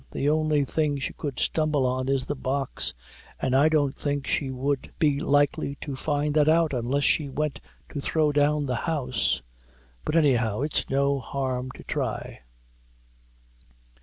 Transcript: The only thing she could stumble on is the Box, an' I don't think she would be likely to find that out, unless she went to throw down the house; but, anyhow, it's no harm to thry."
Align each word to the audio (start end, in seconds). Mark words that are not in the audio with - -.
The 0.13 0.29
only 0.31 0.65
thing 0.65 0.97
she 0.97 1.13
could 1.13 1.37
stumble 1.39 1.85
on 1.85 2.09
is 2.09 2.25
the 2.25 2.35
Box, 2.35 2.91
an' 3.39 3.53
I 3.53 3.69
don't 3.69 3.95
think 3.95 4.25
she 4.25 4.49
would 4.49 4.89
be 4.97 5.19
likely 5.19 5.75
to 5.81 5.95
find 5.95 6.33
that 6.33 6.49
out, 6.49 6.73
unless 6.73 7.03
she 7.03 7.29
went 7.29 7.61
to 7.89 8.01
throw 8.01 8.31
down 8.31 8.65
the 8.65 8.75
house; 8.89 9.43
but, 10.03 10.15
anyhow, 10.15 10.61
it's 10.61 10.89
no 10.89 11.19
harm 11.19 11.69
to 11.75 11.83
thry." 11.83 12.39